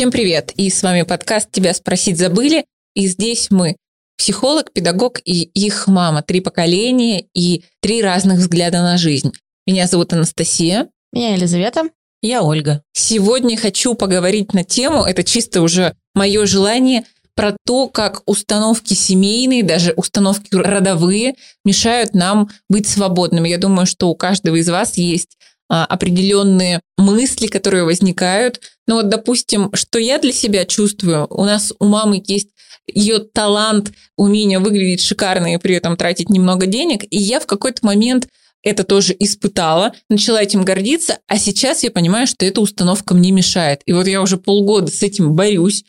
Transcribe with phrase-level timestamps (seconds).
[0.00, 0.54] Всем привет!
[0.56, 2.64] И с вами подкаст «Тебя спросить забыли».
[2.94, 3.76] И здесь мы,
[4.16, 6.22] психолог, педагог и их мама.
[6.22, 9.30] Три поколения и три разных взгляда на жизнь.
[9.66, 10.88] Меня зовут Анастасия.
[11.12, 11.90] Меня Елизавета.
[12.22, 12.82] Я Ольга.
[12.94, 17.04] Сегодня хочу поговорить на тему, это чисто уже мое желание,
[17.34, 23.50] про то, как установки семейные, даже установки родовые мешают нам быть свободными.
[23.50, 25.36] Я думаю, что у каждого из вас есть
[25.70, 28.60] определенные мысли, которые возникают.
[28.86, 32.48] Ну вот, допустим, что я для себя чувствую, у нас у мамы есть
[32.92, 37.86] ее талант, умение выглядеть шикарно и при этом тратить немного денег, и я в какой-то
[37.86, 38.26] момент
[38.62, 43.80] это тоже испытала, начала этим гордиться, а сейчас я понимаю, что эта установка мне мешает.
[43.86, 45.84] И вот я уже полгода с этим борюсь.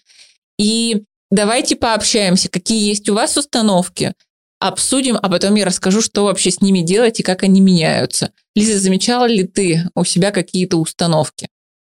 [0.58, 4.14] И давайте пообщаемся, какие есть у вас установки,
[4.62, 8.32] обсудим, а потом я расскажу, что вообще с ними делать и как они меняются.
[8.56, 11.50] Лиза, замечала ли ты у себя какие-то установки?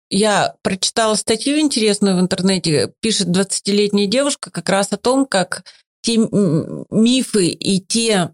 [0.09, 5.63] Я прочитала статью интересную в интернете, пишет 20-летняя девушка как раз о том, как
[6.01, 8.31] те мифы и те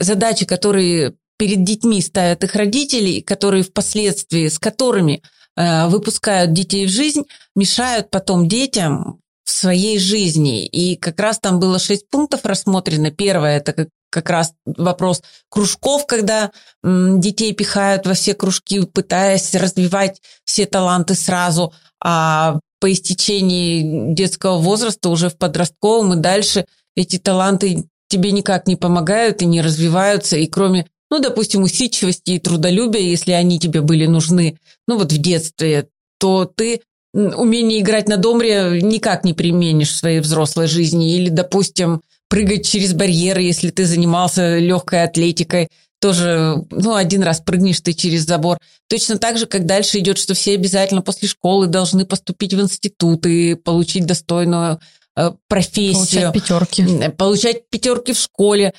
[0.00, 5.22] задачи, которые перед детьми ставят их родители, которые впоследствии, с которыми
[5.56, 7.24] э, выпускают детей в жизнь,
[7.54, 10.66] мешают потом детям в своей жизни.
[10.66, 13.12] И как раз там было шесть пунктов рассмотрено.
[13.12, 16.50] Первое– это как, как раз вопрос кружков, когда
[16.82, 25.10] детей пихают во все кружки, пытаясь развивать все таланты сразу, а по истечении детского возраста,
[25.10, 30.46] уже в подростковом и дальше, эти таланты тебе никак не помогают и не развиваются, и
[30.46, 34.58] кроме, ну, допустим, усидчивости и трудолюбия, если они тебе были нужны,
[34.88, 36.80] ну, вот в детстве, то ты
[37.16, 41.14] умение играть на домре никак не применишь в своей взрослой жизни.
[41.14, 47.80] Или, допустим, прыгать через барьеры, если ты занимался легкой атлетикой, тоже, ну, один раз прыгнешь
[47.80, 48.58] ты через забор.
[48.88, 53.24] Точно так же, как дальше идет, что все обязательно после школы должны поступить в институт
[53.26, 54.78] и получить достойную
[55.16, 56.32] э, профессию.
[56.32, 57.08] Получать пятерки.
[57.16, 58.74] Получать пятерки в школе.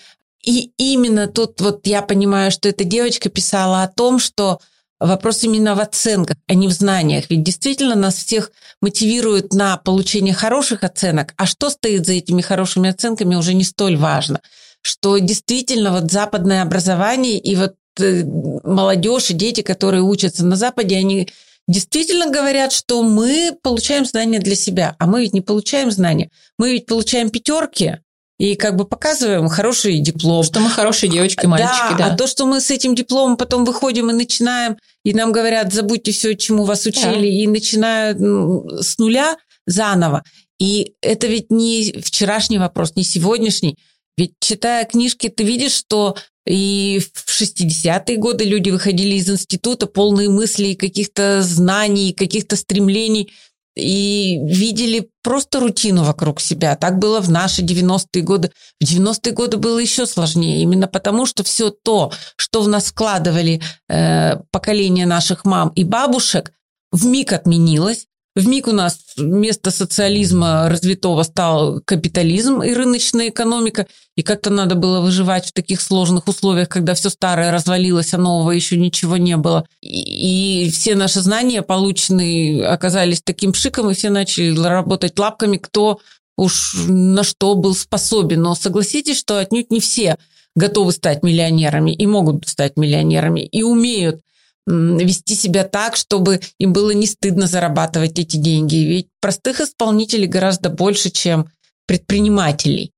[0.45, 4.59] И именно тут вот я понимаю, что эта девочка писала о том, что
[4.99, 7.25] Вопрос именно в оценках, а не в знаниях.
[7.29, 12.89] Ведь действительно нас всех мотивирует на получение хороших оценок, а что стоит за этими хорошими
[12.89, 14.41] оценками уже не столь важно.
[14.81, 20.95] Что действительно вот западное образование и вот э, молодежь и дети, которые учатся на Западе,
[20.97, 21.29] они
[21.67, 26.31] действительно говорят, что мы получаем знания для себя, а мы ведь не получаем знания.
[26.57, 27.99] Мы ведь получаем пятерки,
[28.37, 30.43] и как бы показываем хороший диплом.
[30.43, 31.97] Что мы хорошие девочки, мальчики, да.
[31.97, 32.05] да.
[32.13, 36.11] А то, что мы с этим дипломом потом выходим и начинаем, и нам говорят, забудьте
[36.11, 37.25] все, чему вас учили, да.
[37.27, 40.23] и начинают с нуля заново.
[40.59, 43.77] И это ведь не вчерашний вопрос, не сегодняшний.
[44.17, 46.15] Ведь читая книжки, ты видишь, что
[46.45, 53.31] и в 60-е годы люди выходили из института полные мыслей, каких-то знаний, каких-то стремлений–
[53.77, 56.75] и видели просто рутину вокруг себя.
[56.75, 58.51] Так было в наши 90-е годы.
[58.81, 63.61] В 90-е годы было еще сложнее, именно потому что все то, что в нас вкладывали
[63.89, 66.51] э, поколение наших мам и бабушек,
[66.91, 68.07] в миг отменилось.
[68.37, 74.75] В миг у нас вместо социализма развитого стал капитализм и рыночная экономика, и как-то надо
[74.75, 79.37] было выживать в таких сложных условиях, когда все старое развалилось, а нового еще ничего не
[79.37, 79.65] было.
[79.81, 85.99] И, и все наши знания полученные оказались таким пшиком, и все начали работать лапками, кто
[86.37, 88.43] уж на что был способен.
[88.43, 90.15] Но согласитесь, что отнюдь не все
[90.55, 94.21] готовы стать миллионерами и могут стать миллионерами, и умеют
[94.67, 98.75] вести себя так, чтобы им было не стыдно зарабатывать эти деньги.
[98.75, 101.50] Ведь простых исполнителей гораздо больше, чем
[101.85, 102.91] предпринимателей.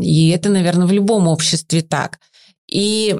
[0.00, 2.18] И это, наверное, в любом обществе так.
[2.68, 3.14] И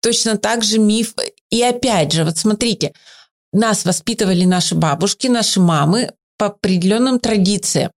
[0.00, 1.14] точно так же миф.
[1.50, 2.94] И опять же, вот смотрите,
[3.52, 7.90] нас воспитывали наши бабушки, наши мамы по определенным традициям.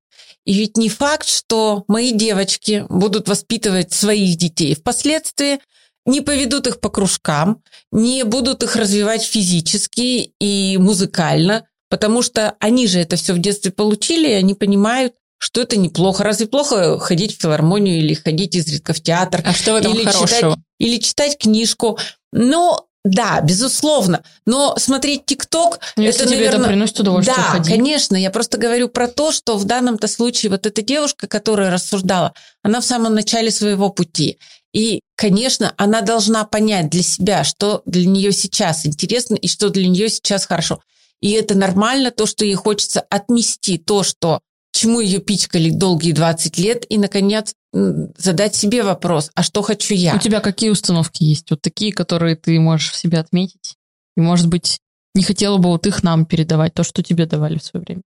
[0.44, 5.60] И ведь не факт, что мои девочки будут воспитывать своих детей впоследствии
[6.06, 7.62] не поведут их по кружкам,
[7.92, 13.72] не будут их развивать физически и музыкально, потому что они же это все в детстве
[13.72, 16.24] получили, и они понимают, что это неплохо.
[16.24, 19.42] Разве плохо ходить в филармонию или ходить изредка в театр?
[19.44, 20.28] А что в этом или хорошего?
[20.28, 21.98] Читать, или читать книжку?
[22.32, 24.24] Но да, безусловно.
[24.46, 25.80] Но смотреть ТикТок...
[25.96, 26.60] Ну, если это, тебе наверное...
[26.60, 27.72] это приносит удовольствие, Да, ходи.
[27.72, 28.16] конечно.
[28.16, 32.80] Я просто говорю про то, что в данном-то случае вот эта девушка, которая рассуждала, она
[32.80, 34.38] в самом начале своего пути.
[34.74, 39.88] И, конечно, она должна понять для себя, что для нее сейчас интересно и что для
[39.88, 40.82] нее сейчас хорошо.
[41.20, 44.40] И это нормально, то, что ей хочется отмести то, что
[44.72, 50.16] чему ее пичкали долгие 20 лет, и, наконец, задать себе вопрос, а что хочу я?
[50.16, 51.52] У тебя какие установки есть?
[51.52, 53.76] Вот такие, которые ты можешь в себе отметить?
[54.18, 54.80] И, может быть,
[55.14, 58.02] не хотела бы вот их нам передавать, то, что тебе давали в свое время?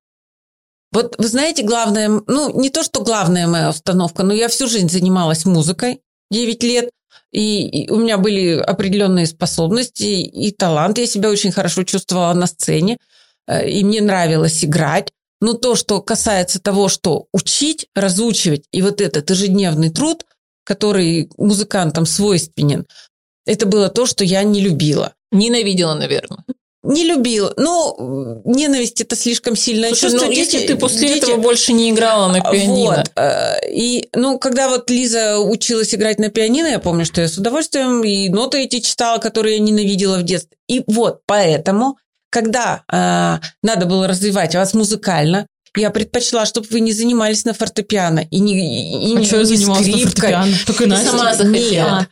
[0.92, 4.90] Вот вы знаете, главное, ну, не то, что главная моя установка, но я всю жизнь
[4.90, 6.02] занималась музыкой,
[6.36, 6.90] 9 лет,
[7.32, 10.98] и, и у меня были определенные способности и талант.
[10.98, 12.98] Я себя очень хорошо чувствовала на сцене,
[13.48, 15.12] э, и мне нравилось играть.
[15.42, 20.26] Но то, что касается того, что учить, разучивать, и вот этот ежедневный труд,
[20.64, 22.86] который музыкантам свойственен,
[23.46, 25.14] это было то, что я не любила.
[25.32, 26.44] Ненавидела, наверное.
[26.86, 27.54] Не любила.
[27.58, 30.26] Ну, ненависть это слишком сильное Слушай, чувство.
[30.28, 32.98] ну, Дети- если ты после дети- этого больше не играла на пианино.
[32.98, 33.12] Вот.
[33.16, 37.38] э, И, ну, когда вот Лиза училась играть на пианино, я помню, что я с
[37.38, 40.58] удовольствием и ноты эти читала, которые я ненавидела в детстве.
[40.68, 41.98] И вот поэтому,
[42.30, 45.48] когда э, надо было развивать вас музыкально,
[45.78, 49.42] я предпочла, чтобы вы не занимались на фортепиано и не, и А не, что я
[49.44, 50.12] не занималась на скрипкой.
[50.32, 50.54] фортепиано?
[50.66, 51.06] Только Ты Настя.
[51.12, 52.00] сама захотела.
[52.00, 52.10] Нет.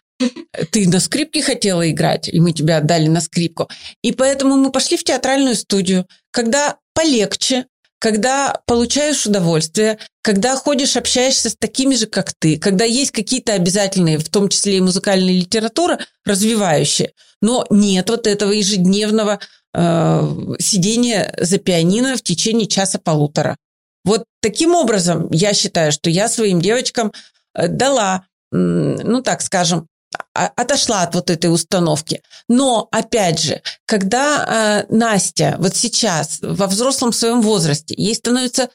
[0.71, 3.69] Ты на скрипке хотела играть, и мы тебя отдали на скрипку.
[4.01, 7.65] И поэтому мы пошли в театральную студию, когда полегче,
[7.99, 14.17] когда получаешь удовольствие, когда ходишь, общаешься с такими же, как ты, когда есть какие-то обязательные,
[14.17, 19.39] в том числе и музыкальная литература, развивающие, но нет вот этого ежедневного
[19.73, 23.57] э, сидения за пианино в течение часа-полутора.
[24.03, 27.13] Вот таким образом я считаю, что я своим девочкам
[27.55, 29.87] э, дала, ну так скажем,
[30.33, 32.21] отошла от вот этой установки.
[32.47, 38.69] Но, опять же, когда э, Настя вот сейчас во взрослом своем возрасте, ей становится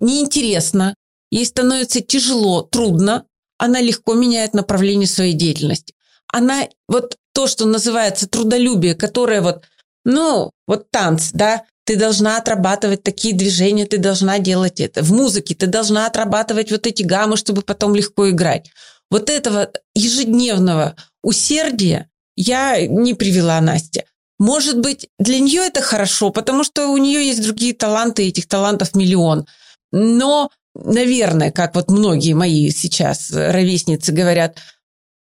[0.00, 0.94] неинтересно,
[1.30, 3.24] ей становится тяжело, трудно,
[3.58, 5.94] она легко меняет направление своей деятельности.
[6.28, 9.64] Она вот то, что называется трудолюбие, которое вот,
[10.04, 15.02] ну, вот танц, да, ты должна отрабатывать такие движения, ты должна делать это.
[15.02, 18.70] В музыке ты должна отрабатывать вот эти гаммы, чтобы потом легко играть.
[19.10, 24.06] Вот этого ежедневного усердия я не привела Насте.
[24.38, 28.46] Может быть, для нее это хорошо, потому что у нее есть другие таланты, и этих
[28.46, 29.46] талантов миллион.
[29.92, 34.58] Но, наверное, как вот многие мои сейчас ровесницы говорят,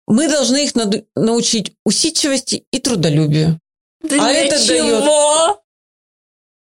[0.08, 0.74] мы должны их
[1.16, 3.60] научить усидчивости и трудолюбию.
[4.02, 5.62] Да А для это чего?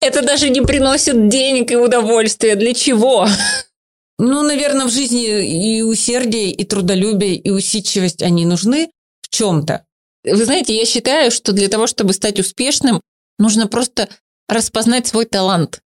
[0.02, 2.56] Это даже не приносит денег и удовольствия.
[2.56, 3.28] Для чего?
[4.18, 8.90] Ну, наверное, в жизни и усердие, и трудолюбие, и усидчивость, они нужны
[9.22, 9.86] в чем-то.
[10.24, 13.02] Вы знаете, я считаю, что для того, чтобы стать успешным,
[13.38, 14.10] нужно просто
[14.48, 15.82] распознать свой талант.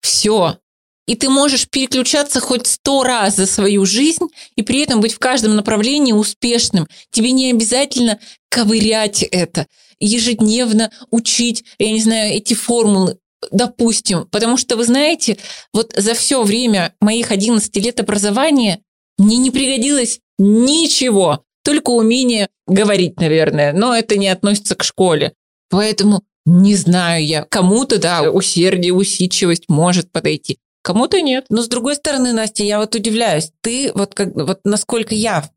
[0.00, 0.58] Все.
[1.06, 5.18] И ты можешь переключаться хоть сто раз за свою жизнь и при этом быть в
[5.18, 6.88] каждом направлении успешным.
[7.10, 9.66] Тебе не обязательно ковырять это,
[9.98, 13.18] ежедневно учить, я не знаю, эти формулы,
[13.50, 14.26] допустим.
[14.30, 15.38] Потому что, вы знаете,
[15.72, 18.80] вот за все время моих 11 лет образования
[19.18, 25.32] мне не пригодилось ничего, только умение говорить, наверное, но это не относится к школе.
[25.70, 27.42] Поэтому не знаю я.
[27.44, 31.46] Кому-то, да, усердие, усидчивость может подойти, кому-то нет.
[31.48, 33.50] Но с другой стороны, Настя, я вот удивляюсь.
[33.62, 35.48] Ты вот как вот насколько я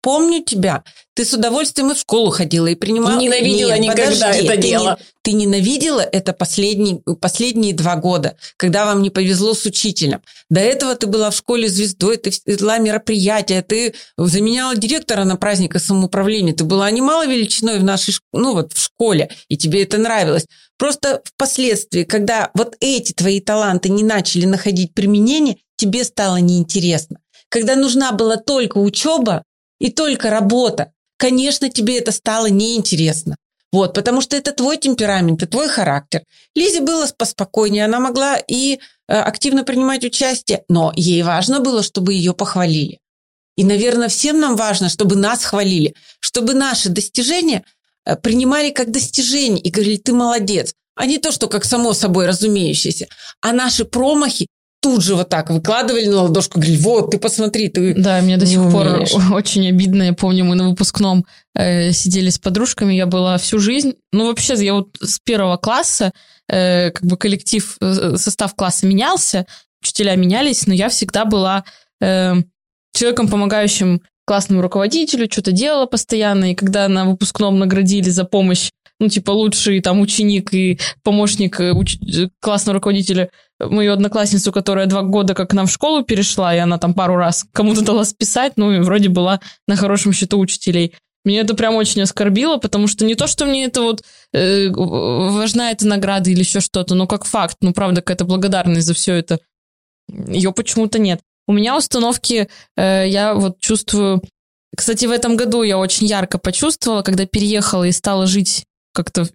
[0.00, 0.82] помню тебя,
[1.14, 3.20] ты с удовольствием и в школу ходила и принимала.
[3.20, 4.98] Ненавидела Нет, никогда подожди, это ты дело.
[4.98, 10.22] не- ты ненавидела это последний, последние два года, когда вам не повезло с учителем.
[10.50, 15.78] До этого ты была в школе звездой, ты вела мероприятия, ты заменяла директора на праздник
[15.78, 20.46] самоуправления, ты была немало величиной в нашей, ну вот в школе, и тебе это нравилось.
[20.78, 27.18] Просто впоследствии, когда вот эти твои таланты не начали находить применение, тебе стало неинтересно.
[27.48, 29.44] Когда нужна была только учеба
[29.82, 33.36] и только работа, конечно, тебе это стало неинтересно.
[33.72, 36.22] Вот, потому что это твой темперамент, это твой характер.
[36.54, 38.78] Лизе было поспокойнее, она могла и э,
[39.14, 43.00] активно принимать участие, но ей важно было, чтобы ее похвалили.
[43.56, 47.64] И, наверное, всем нам важно, чтобы нас хвалили, чтобы наши достижения
[48.04, 52.26] э, принимали как достижения и говорили, ты молодец, а не то, что как само собой
[52.26, 53.08] разумеющееся.
[53.40, 54.46] А наши промахи
[54.82, 57.94] тут же вот так выкладывали на ладошку, говорили, вот, ты посмотри, ты...
[57.94, 59.12] Да, мне до сих умеешь.
[59.12, 60.02] пор очень обидно.
[60.02, 61.24] Я помню, мы на выпускном
[61.54, 63.94] э, сидели с подружками, я была всю жизнь.
[64.12, 66.12] Ну, вообще, я вот с первого класса,
[66.48, 69.46] э, как бы коллектив, э, состав класса менялся,
[69.80, 71.64] учителя менялись, но я всегда была
[72.00, 72.34] э,
[72.92, 78.70] человеком, помогающим классному руководителю, что-то делала постоянно, и когда на выпускном наградили за помощь,
[79.00, 84.86] ну, типа, лучший там ученик и помощник э, уч- э, классного руководителя, мою одноклассницу, которая
[84.86, 88.04] два года как к нам в школу перешла, и она там пару раз кому-то дала
[88.04, 90.94] списать, ну, и вроде была на хорошем счету учителей.
[91.24, 95.70] Меня это прям очень оскорбило, потому что не то, что мне это вот э, важна
[95.70, 99.38] эта награда или еще что-то, но как факт, ну, правда, какая-то благодарность за все это,
[100.08, 101.20] ее почему-то нет.
[101.46, 104.22] У меня установки, э, я вот чувствую...
[104.76, 109.28] Кстати, в этом году я очень ярко почувствовала, когда переехала и стала жить как-то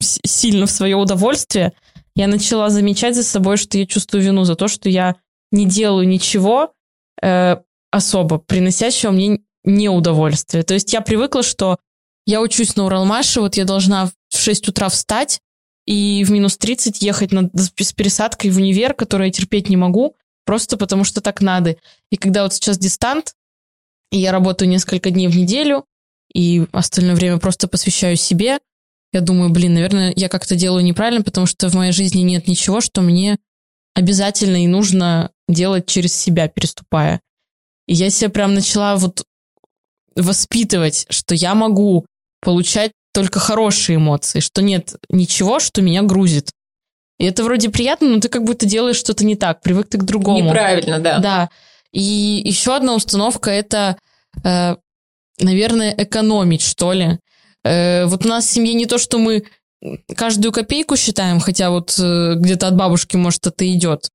[0.00, 1.72] сильно в свое удовольствие,
[2.14, 5.16] я начала замечать за собой, что я чувствую вину за то, что я
[5.50, 6.72] не делаю ничего
[7.22, 7.56] э,
[7.90, 10.62] особо приносящего мне неудовольствие.
[10.62, 11.78] То есть я привыкла, что
[12.26, 15.40] я учусь на Уралмаше, вот я должна в 6 утра встать
[15.86, 20.16] и в минус 30 ехать на, с пересадкой в универ, который я терпеть не могу,
[20.44, 21.76] просто потому что так надо.
[22.10, 23.34] И когда вот сейчас дистант,
[24.10, 25.84] и я работаю несколько дней в неделю,
[26.32, 28.58] и остальное время просто посвящаю себе,
[29.14, 32.80] я думаю, блин, наверное, я как-то делаю неправильно, потому что в моей жизни нет ничего,
[32.80, 33.38] что мне
[33.94, 37.20] обязательно и нужно делать через себя, переступая.
[37.86, 39.24] И я себя прям начала вот
[40.16, 42.06] воспитывать, что я могу
[42.40, 46.50] получать только хорошие эмоции, что нет ничего, что меня грузит.
[47.18, 50.02] И это вроде приятно, но ты как будто делаешь что-то не так, привык ты к
[50.02, 50.48] другому.
[50.48, 51.18] Неправильно, да.
[51.18, 51.50] Да.
[51.92, 52.02] И
[52.44, 53.96] еще одна установка это,
[54.42, 54.74] э,
[55.38, 57.20] наверное, экономить, что ли.
[57.64, 59.44] Э, вот у нас в семье не то, что мы
[60.16, 64.10] каждую копейку считаем, хотя вот э, где-то от бабушки, может, это идет.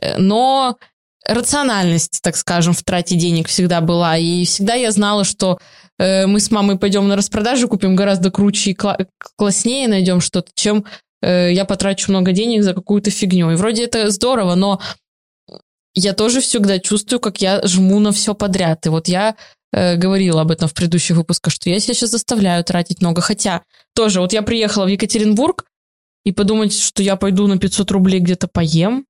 [0.00, 0.76] Э, но
[1.26, 4.16] рациональность, так скажем, в трате денег всегда была.
[4.16, 5.58] И всегда я знала, что
[5.98, 10.50] э, мы с мамой пойдем на распродажу, купим гораздо круче и кла- класснее найдем что-то,
[10.54, 10.84] чем
[11.22, 13.50] э, я потрачу много денег за какую-то фигню.
[13.50, 14.80] И вроде это здорово, но
[15.94, 18.86] я тоже всегда чувствую, как я жму на все подряд.
[18.86, 19.34] И вот я
[19.76, 23.20] э, говорила об этом в предыдущих выпусках, что я себя сейчас заставляю тратить много.
[23.20, 23.62] Хотя
[23.94, 25.64] тоже, вот я приехала в Екатеринбург,
[26.26, 29.06] и подумать, что я пойду на 500 рублей где-то поем,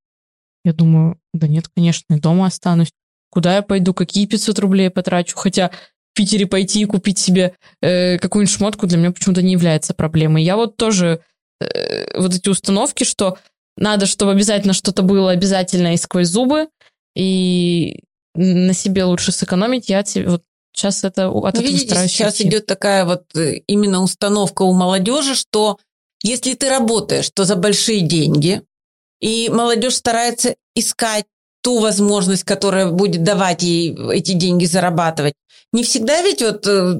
[0.66, 2.90] я думаю, да нет, конечно, я дома останусь.
[3.30, 5.34] Куда я пойду, какие 500 рублей потрачу?
[5.34, 9.94] Хотя в Питере пойти и купить себе э, какую-нибудь шмотку для меня почему-то не является
[9.94, 10.42] проблемой.
[10.42, 11.22] Я вот тоже
[11.60, 13.38] э, вот эти установки, что
[13.78, 16.68] надо, чтобы обязательно что-то было обязательно и сквозь зубы,
[17.14, 18.02] и
[18.34, 20.42] на себе лучше сэкономить, я тебе вот
[20.76, 22.48] сейчас это от ну, видите, стараюсь сейчас идти.
[22.48, 25.78] идет такая вот э, именно установка у молодежи, что
[26.22, 28.62] если ты работаешь, то за большие деньги,
[29.20, 31.24] и молодежь старается искать
[31.62, 35.34] ту возможность, которая будет давать ей эти деньги зарабатывать.
[35.72, 36.98] Не всегда ведь вот э,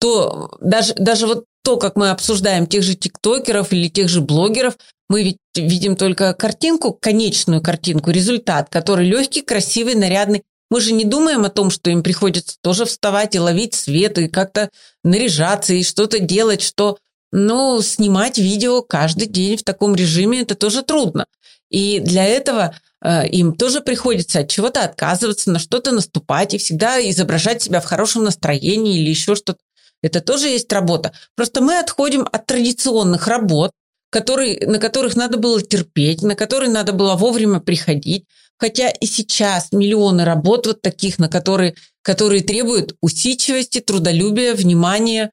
[0.00, 4.76] то, даже, даже вот то, как мы обсуждаем тех же тиктокеров или тех же блогеров,
[5.08, 10.42] мы ведь видим только картинку, конечную картинку, результат, который легкий, красивый, нарядный.
[10.70, 14.28] Мы же не думаем о том, что им приходится тоже вставать и ловить свет, и
[14.28, 14.70] как-то
[15.04, 16.98] наряжаться, и что-то делать, что
[17.32, 21.26] но снимать видео каждый день в таком режиме это тоже трудно.
[21.70, 26.98] И для этого э, им тоже приходится от чего-то отказываться, на что-то наступать и всегда
[27.10, 29.58] изображать себя в хорошем настроении или еще что-то.
[30.02, 31.12] Это тоже есть работа.
[31.34, 33.72] Просто мы отходим от традиционных работ,
[34.16, 38.24] которые, на которых надо было терпеть, на которые надо было вовремя приходить.
[38.58, 45.32] Хотя и сейчас миллионы работ вот таких, на которые, которые требуют усидчивости, трудолюбия, внимания,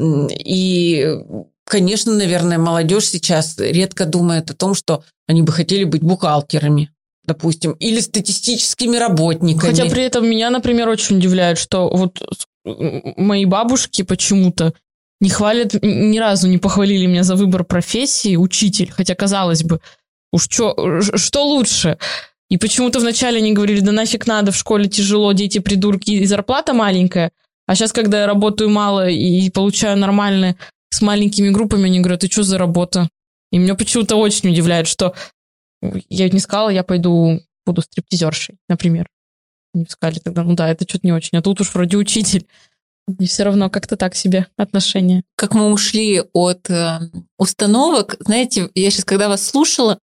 [0.00, 1.14] и,
[1.66, 6.88] конечно, наверное, молодежь сейчас редко думает о том, что они бы хотели быть бухгалтерами
[7.24, 9.70] допустим, или статистическими работниками.
[9.70, 12.18] Хотя при этом меня, например, очень удивляет, что вот
[12.64, 14.74] мои бабушки почему-то
[15.22, 19.80] не хвалят, ни разу не похвалили меня за выбор профессии учитель, хотя, казалось бы,
[20.32, 21.96] уж чё, что лучше?
[22.50, 26.74] И почему-то вначале они говорили, да нафиг надо, в школе тяжело, дети придурки, и зарплата
[26.74, 27.30] маленькая.
[27.68, 30.56] А сейчас, когда я работаю мало и получаю нормально
[30.90, 33.08] с маленькими группами, они говорят, ты что за работа?
[33.52, 35.14] И меня почему-то очень удивляет, что
[36.08, 39.06] я не сказала, я пойду буду стриптизершей, например.
[39.72, 41.38] Они сказали тогда, ну да, это что-то не очень.
[41.38, 42.44] А тут уж вроде учитель.
[43.18, 45.22] И все равно как-то так себе отношения.
[45.36, 47.00] Как мы ушли от э,
[47.36, 49.98] установок, знаете, я сейчас, когда вас слушала,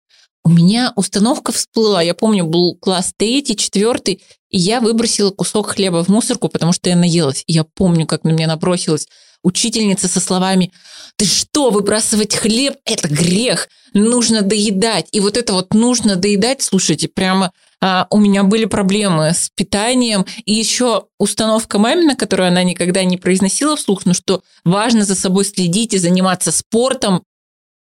[0.45, 2.01] у меня установка всплыла.
[2.01, 6.89] Я помню, был класс третий, четвертый, и я выбросила кусок хлеба в мусорку, потому что
[6.89, 7.43] я наелась.
[7.47, 9.09] И я помню, как на меня набросилась
[9.43, 10.73] учительница со словами
[11.17, 15.09] «Ты что, выбрасывать хлеб– это грех, нужно доедать».
[15.13, 20.25] И вот это вот «нужно доедать», слушайте, прямо а, у меня были проблемы с питанием.
[20.45, 25.45] И еще установка мамина, которую она никогда не произносила вслух, но что важно за собой
[25.45, 27.23] следить и заниматься спортом.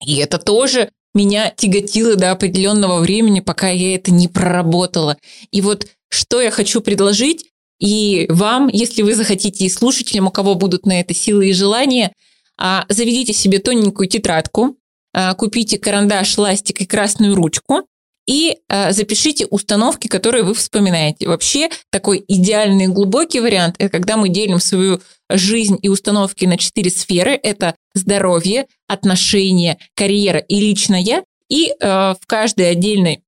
[0.05, 5.17] И это тоже меня тяготило до определенного времени, пока я это не проработала.
[5.51, 7.45] И вот что я хочу предложить
[7.79, 12.13] и вам, если вы захотите, и слушателям, у кого будут на это силы и желания,
[12.57, 14.77] а, заведите себе тоненькую тетрадку,
[15.11, 17.85] а, купите карандаш, ластик и красную ручку
[18.25, 21.27] и а, запишите установки, которые вы вспоминаете.
[21.27, 26.89] Вообще такой идеальный глубокий вариант– это когда мы делим свою жизнь и установки на четыре
[26.89, 27.31] сферы.
[27.41, 31.23] Это здоровье, отношения, карьера и личное.
[31.49, 33.23] И э, в каждой отдельной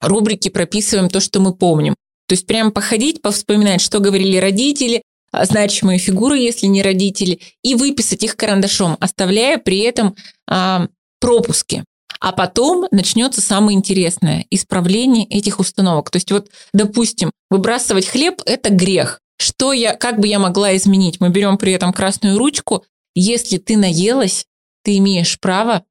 [0.00, 1.94] рубрике прописываем то, что мы помним.
[2.26, 7.74] То есть прям походить, повспоминать, что говорили родители, а, значимые фигуры, если не родители, и
[7.74, 10.14] выписать их карандашом, оставляя при этом
[10.46, 10.88] а,
[11.20, 11.84] пропуски.
[12.20, 16.10] А потом начнется самое интересное– исправление этих установок.
[16.10, 19.20] То есть вот, допустим, выбрасывать хлеб– это грех.
[19.38, 21.20] Что я, как бы я могла изменить?
[21.20, 22.84] Мы берем при этом красную ручку.
[23.14, 24.46] Если ты наелась,
[24.82, 25.84] ты имеешь право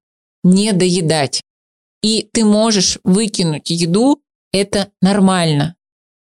[0.44, 1.42] не доедать.
[2.04, 5.76] И ты можешь выкинуть еду, это нормально.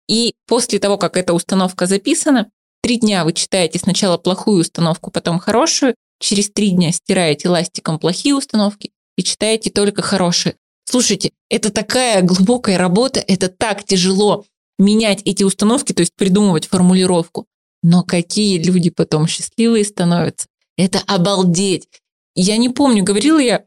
[0.08, 2.50] И после того, как эта установка записана,
[2.82, 8.36] три дня вы читаете сначала плохую установку, потом хорошую, через три дня стираете ластиком плохие
[8.36, 10.56] установки и читаете только хорошие.
[10.86, 14.46] Слушайте, это такая глубокая работа, это так тяжело
[14.78, 17.48] менять эти установки, то есть придумывать формулировку.
[17.82, 20.48] Но какие люди потом счастливые становятся.
[20.78, 21.88] Это обалдеть.
[22.36, 23.64] Я не помню, говорила я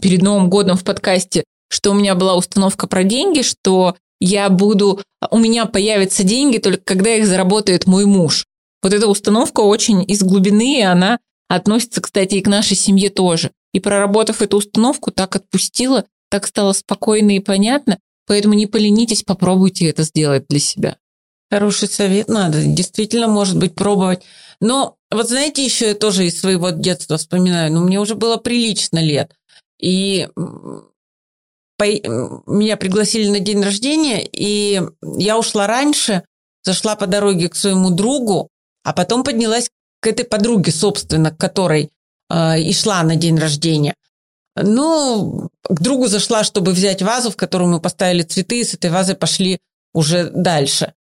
[0.00, 5.00] перед Новым годом в подкасте, что у меня была установка про деньги, что я буду,
[5.30, 8.46] у меня появятся деньги только когда их заработает мой муж.
[8.82, 13.50] Вот эта установка очень из глубины, и она относится, кстати, и к нашей семье тоже.
[13.72, 19.88] И проработав эту установку, так отпустила, так стало спокойно и понятно, поэтому не поленитесь, попробуйте
[19.88, 20.96] это сделать для себя.
[21.50, 24.22] Хороший совет надо, действительно, может быть, пробовать.
[24.60, 28.98] Но вот знаете, еще я тоже из своего детства вспоминаю, ну, мне уже было прилично
[28.98, 29.34] лет.
[29.80, 30.28] И
[31.78, 31.84] по...
[31.84, 34.82] меня пригласили на день рождения, и
[35.16, 36.24] я ушла раньше,
[36.64, 38.50] зашла по дороге к своему другу,
[38.84, 39.70] а потом поднялась
[40.00, 41.90] к этой подруге, собственно, к которой
[42.30, 43.94] и шла на день рождения.
[44.56, 48.90] Ну, к другу зашла, чтобы взять вазу, в которую мы поставили цветы, и с этой
[48.90, 49.60] вазой пошли
[49.94, 50.94] уже дальше.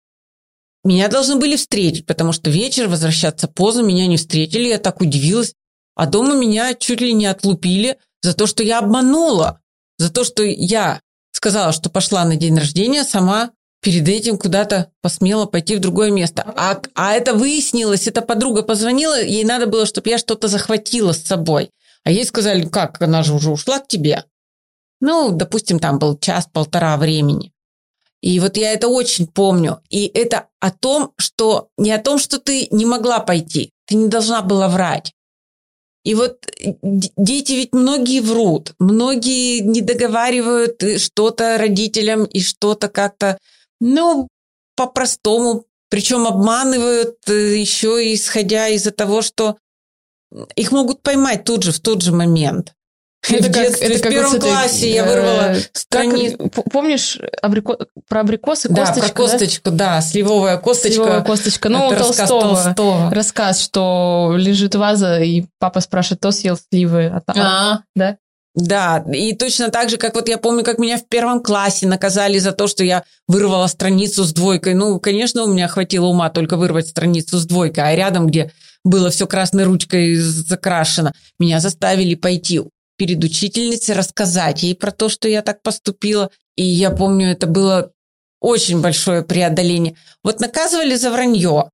[0.84, 5.54] Меня должны были встретить, потому что вечер возвращаться поздно, меня не встретили, я так удивилась.
[5.96, 9.62] А дома меня чуть ли не отлупили за то, что я обманула,
[9.98, 11.02] за то, что я
[11.32, 13.52] сказала, что пошла на день рождения, сама
[13.86, 16.42] перед этим куда-то посмела пойти в другое место.
[16.58, 21.22] А, а это выяснилось, эта подруга позвонила, ей надо было, чтобы я что-то захватила с
[21.22, 21.70] собой.
[22.04, 24.26] А ей сказали, как, она же уже ушла к тебе.
[25.02, 27.52] Ну, допустим, там был час-полтора времени.
[28.22, 29.82] И вот я это очень помню.
[29.92, 33.70] И это о том, что не о том, что ты не могла пойти.
[33.86, 35.14] Ты не должна была врать.
[36.04, 43.38] И вот э, дети ведь многие врут, многие не договаривают что-то родителям и что-то как-то,
[43.80, 44.28] ну,
[44.76, 49.58] по-простому, причем обманывают э, еще исходя из-за того, что
[50.56, 52.74] их могут поймать тут же, в тот же момент.
[53.28, 56.52] Это в как, детстве, это в как первом вот классе я вырвала э, страницу.
[56.72, 57.78] Помнишь абрико...
[58.08, 59.02] про абрикосы, косточку?
[59.02, 60.94] Да, про косточку, да, да сливовая косточка.
[60.94, 61.70] Сливовая косточка.
[61.70, 62.42] Ну, это Толстого.
[62.42, 63.12] Рассказ, Толстого.
[63.12, 67.06] рассказ, что лежит ваза, и папа спрашивает, кто съел сливы?
[67.06, 68.18] А, а, да?
[68.56, 72.40] Да, и точно так же, как вот я помню, как меня в первом классе наказали
[72.40, 74.76] за то, что я вырвала страницу с двойкой.
[74.76, 78.54] Ну, конечно, у меня хватило ума только вырвать страницу с двойкой, а рядом, где
[78.86, 82.62] было все красной ручкой закрашено, меня заставили пойти
[82.98, 86.30] перед учительницей, рассказать ей про то, что я так поступила.
[86.56, 87.92] И я помню, это было
[88.40, 89.98] очень большое преодоление.
[90.24, 91.72] Вот наказывали за вранье.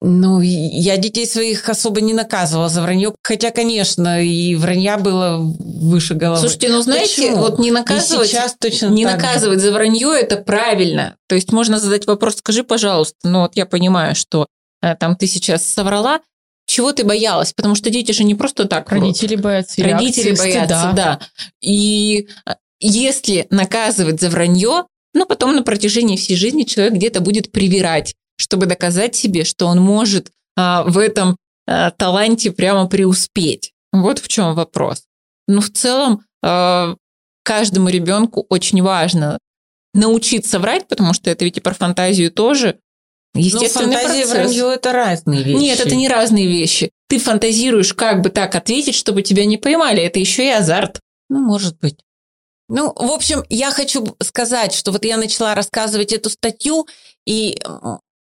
[0.00, 6.14] Ну, я детей своих особо не наказывала за вранье, хотя, конечно, и вранья было выше
[6.14, 6.40] головы.
[6.40, 7.36] Слушайте, ну знаете, Почему?
[7.38, 9.66] вот не наказывать, сейчас точно не наказывать же.
[9.66, 11.16] за вранье это правильно.
[11.26, 14.46] То есть можно задать вопрос, скажи, пожалуйста, ну вот я понимаю, что
[14.82, 16.20] э, там ты сейчас соврала,
[16.68, 17.52] чего ты боялась?
[17.52, 18.92] Потому что дети же не просто так.
[18.92, 19.44] Родители врут.
[19.44, 19.82] боятся.
[19.82, 20.92] Родители боятся, стыда.
[20.92, 21.20] да.
[21.60, 24.84] И э, если наказывать за вранье,
[25.14, 29.80] ну, потом на протяжении всей жизни человек где-то будет привирать, чтобы доказать себе, что он
[29.80, 33.72] может а, в этом а, таланте прямо преуспеть.
[33.92, 35.04] Вот в чем вопрос.
[35.46, 36.94] Ну, в целом, а,
[37.42, 39.38] каждому ребенку очень важно
[39.94, 42.78] научиться врать, потому что это ведь и про фантазию тоже.
[43.34, 44.30] Естественно, фантазия процесс.
[44.30, 45.60] и вранье– это разные вещи.
[45.60, 46.90] Нет, это не разные вещи.
[47.08, 50.02] Ты фантазируешь, как бы так ответить, чтобы тебя не поймали.
[50.02, 51.00] Это еще и азарт.
[51.28, 51.98] Ну, может быть.
[52.68, 56.86] Ну, в общем, я хочу сказать, что вот я начала рассказывать эту статью,
[57.26, 57.58] и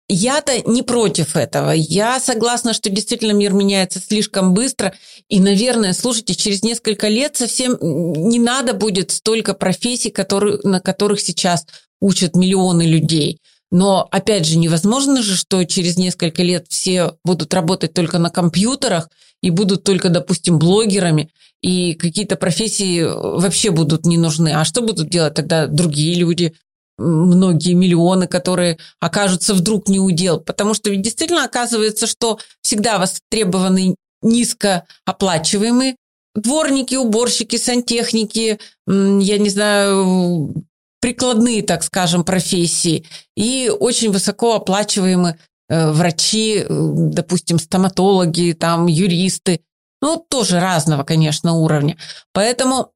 [0.09, 1.71] я-то не против этого.
[1.71, 4.93] Я согласна, что действительно мир меняется слишком быстро.
[5.29, 11.21] И, наверное, слушайте, через несколько лет совсем не надо будет столько профессий, которые, на которых
[11.21, 11.65] сейчас
[12.01, 13.39] учат миллионы людей.
[13.71, 19.09] Но, опять же, невозможно же, что через несколько лет все будут работать только на компьютерах
[19.41, 24.49] и будут только, допустим, блогерами, и какие-то профессии вообще будут не нужны.
[24.53, 26.53] А что будут делать тогда другие люди,
[26.97, 30.39] многие миллионы, которые окажутся вдруг не удел?
[30.39, 35.95] Потому что ведь действительно оказывается, что всегда востребованы низкооплачиваемые
[36.35, 40.53] дворники, уборщики, сантехники, я не знаю,
[40.99, 45.37] прикладные, так скажем, профессии и очень высоко оплачиваемые
[45.69, 49.59] э, врачи, э, допустим, стоматологи, там, юристы.
[50.01, 51.97] Ну, тоже разного, конечно, уровня.
[52.31, 52.91] Поэтому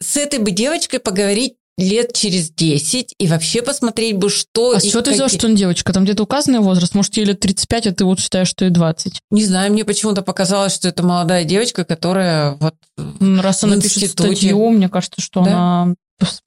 [0.00, 4.72] с этой бы девочкой поговорить лет через 10 и вообще посмотреть бы, что...
[4.76, 5.92] А с чего ты взял, что он девочка?
[5.92, 6.94] Там где-то указанный возраст?
[6.94, 9.20] Может, ей лет 35, а ты вот считаешь, что ей 20?
[9.30, 12.74] Не знаю, мне почему-то показалось, что это молодая девочка, которая вот
[13.20, 15.50] Раз она пишет статью, мне кажется, что да?
[15.50, 15.94] она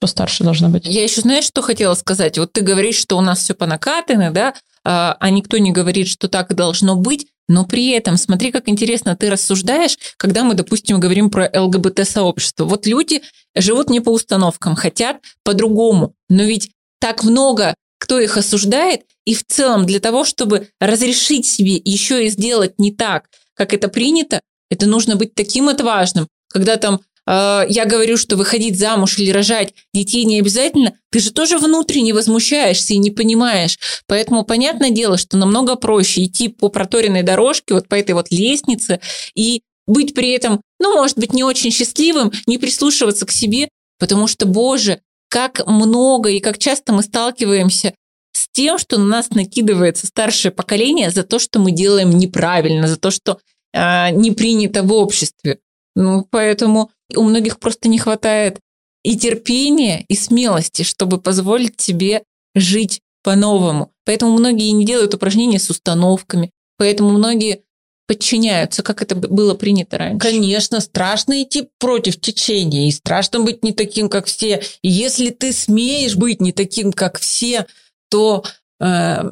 [0.00, 0.86] постарше должна быть.
[0.86, 2.38] Я еще, знаешь, что хотела сказать?
[2.38, 6.08] Вот ты говоришь, что у нас все по накатанной, да, а, а никто не говорит,
[6.08, 7.26] что так и должно быть.
[7.48, 12.64] Но при этом, смотри, как интересно ты рассуждаешь, когда мы, допустим, говорим про ЛГБТ-сообщество.
[12.64, 13.22] Вот люди
[13.56, 16.14] живут не по установкам, хотят по-другому.
[16.28, 21.76] Но ведь так много кто их осуждает, и в целом для того, чтобы разрешить себе
[21.76, 27.00] еще и сделать не так, как это принято, это нужно быть таким отважным, когда там
[27.28, 32.14] э, я говорю, что выходить замуж или рожать детей не обязательно, ты же тоже внутренне
[32.14, 33.78] возмущаешься и не понимаешь.
[34.06, 39.00] Поэтому понятное дело, что намного проще идти по проторенной дорожке, вот по этой вот лестнице,
[39.34, 44.26] и быть при этом, ну, может быть, не очень счастливым, не прислушиваться к себе, потому
[44.26, 47.94] что, боже, как много и как часто мы сталкиваемся
[48.32, 52.96] с тем, что на нас накидывается старшее поколение за то, что мы делаем неправильно, за
[52.96, 53.38] то, что
[53.72, 55.58] э, не принято в обществе.
[55.94, 58.60] Ну, поэтому у многих просто не хватает
[59.02, 62.22] и терпения, и смелости, чтобы позволить себе
[62.54, 63.92] жить по-новому.
[64.04, 67.62] Поэтому многие не делают упражнения с установками, поэтому многие
[68.06, 70.18] подчиняются, как это было принято раньше.
[70.18, 74.62] Конечно, страшно идти против течения, и страшно быть не таким, как все.
[74.80, 77.66] И если ты смеешь быть не таким, как все,
[78.08, 78.44] то
[78.80, 79.22] э,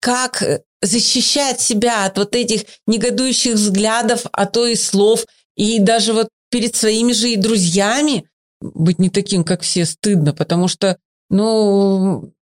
[0.00, 6.28] как защищать себя от вот этих негодующих взглядов, а то и слов, и даже вот
[6.56, 8.24] перед своими же и друзьями
[8.62, 10.96] быть не таким, как все, стыдно, потому что,
[11.28, 12.32] ну,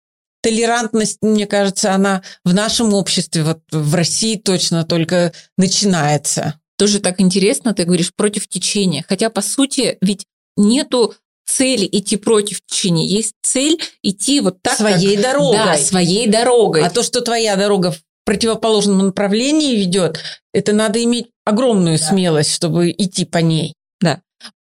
[0.41, 6.61] толерантность, мне кажется, она в нашем обществе, вот в России точно только начинается.
[6.79, 9.05] Тоже так интересно, ты говоришь против течения.
[9.09, 13.05] Хотя, по сути, ведь нету цели идти против течения.
[13.05, 14.77] Есть цель идти вот так.
[14.77, 15.25] Своей как...
[15.25, 15.57] дорогой.
[15.57, 16.83] Да, своей дорогой.
[16.85, 20.21] А то, что твоя дорога в противоположном направлении ведет,
[20.53, 22.05] это надо иметь огромную да.
[22.05, 23.75] смелость, чтобы идти по ней.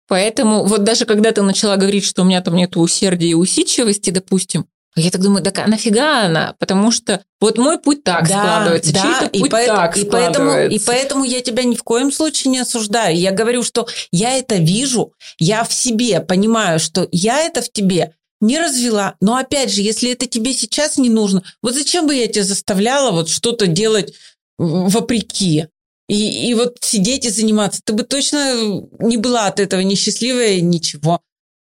[0.08, 0.14] Да.
[0.14, 4.10] Поэтому вот даже когда ты начала говорить, что у меня там нет усердия и усидчивости,
[4.10, 6.54] допустим, я так думаю, так а нафига она?
[6.58, 10.04] Потому что вот мой путь так да, складывается, да, чей-то путь и поэтому, так и
[10.04, 13.16] поэтому, и поэтому я тебя ни в коем случае не осуждаю.
[13.16, 18.14] Я говорю, что я это вижу, я в себе понимаю, что я это в тебе
[18.40, 19.16] не развела.
[19.20, 23.10] Но опять же, если это тебе сейчас не нужно, вот зачем бы я тебя заставляла
[23.10, 24.14] вот что-то делать
[24.58, 25.66] вопреки?
[26.08, 27.80] И, и вот сидеть и заниматься.
[27.84, 31.20] Ты бы точно не была от этого несчастливая, ничего.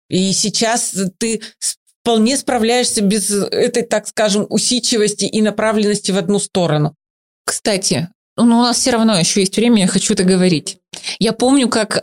[0.10, 1.42] И сейчас ты
[2.02, 6.96] вполне справляешься без этой, так скажем, усидчивости и направленности в одну сторону.
[7.46, 10.78] Кстати, ну, у нас все равно еще есть время, я хочу это говорить.
[11.20, 12.02] Я помню, как э,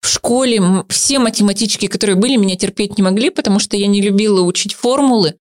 [0.00, 4.42] в школе все математички, которые были, меня терпеть не могли, потому что я не любила
[4.42, 5.36] учить формулы.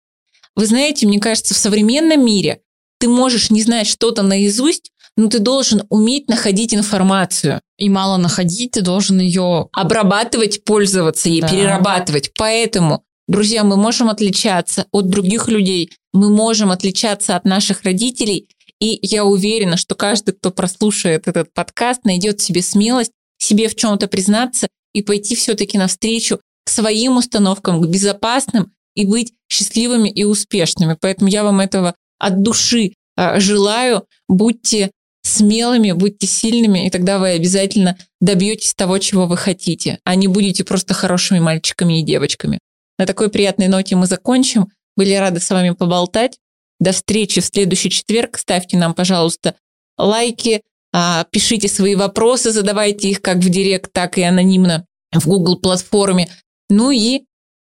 [0.54, 2.60] Вы знаете, мне кажется, в современном мире
[2.98, 7.60] ты можешь не знать что-то наизусть, но ты должен уметь находить информацию.
[7.78, 11.48] И мало находить, ты должен ее обрабатывать, пользоваться ей, да.
[11.48, 12.32] перерабатывать.
[12.36, 18.48] Поэтому Друзья, мы можем отличаться от других людей, мы можем отличаться от наших родителей,
[18.80, 23.74] и я уверена, что каждый, кто прослушает этот подкаст, найдет в себе смелость себе в
[23.74, 30.24] чем-то признаться и пойти все-таки навстречу к своим установкам, к безопасным и быть счастливыми и
[30.24, 30.96] успешными.
[31.00, 34.06] Поэтому я вам этого от души а, желаю.
[34.28, 34.90] Будьте
[35.32, 40.64] смелыми, будьте сильными, и тогда вы обязательно добьетесь того, чего вы хотите, а не будете
[40.64, 42.58] просто хорошими мальчиками и девочками.
[42.98, 44.68] На такой приятной ноте мы закончим.
[44.96, 46.38] Были рады с вами поболтать.
[46.78, 48.38] До встречи в следующий четверг.
[48.38, 49.54] Ставьте нам, пожалуйста,
[49.96, 55.56] лайки, а, пишите свои вопросы, задавайте их как в директ, так и анонимно в Google
[55.56, 56.28] платформе.
[56.68, 57.24] Ну и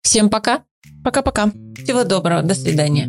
[0.03, 0.65] всем пока.
[1.05, 1.53] Пока-пока.
[1.83, 2.43] Всего доброго.
[2.43, 3.09] До свидания.